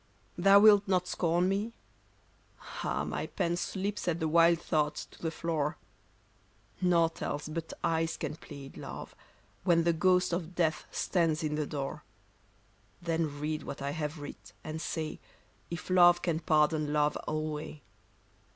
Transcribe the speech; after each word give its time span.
Thou 0.35 0.59
wilt 0.61 0.87
not 0.87 1.07
scorn 1.07 1.47
me? 1.47 1.73
Ah, 2.83 3.03
my 3.03 3.27
pen 3.27 3.55
Slips 3.55 4.07
at 4.07 4.19
the 4.19 4.27
wild 4.27 4.59
thought 4.59 4.95
to 4.95 5.21
the 5.21 5.29
floor; 5.29 5.77
Nought 6.81 7.21
else 7.21 7.47
but 7.47 7.71
eyes 7.83 8.17
can 8.17 8.35
plead, 8.35 8.77
love, 8.77 9.13
when 9.63 9.83
The 9.83 9.93
ghost 9.93 10.33
of 10.33 10.55
death 10.55 10.85
stands 10.89 11.43
in 11.43 11.53
the 11.53 11.67
door; 11.67 12.03
Then 12.99 13.39
read 13.39 13.61
what 13.61 13.79
I 13.83 13.91
have 13.91 14.17
writ, 14.17 14.53
and 14.63 14.81
say 14.81 15.19
If 15.69 15.91
love 15.91 16.23
can 16.23 16.39
pardon 16.39 16.91
love 16.91 17.15
alway. 17.27 17.83